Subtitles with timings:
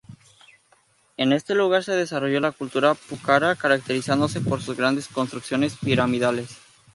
[1.15, 6.57] En este lugar se desarrolló la cultura Pucará, caracterizándose por sus grandes construcciones piramidales.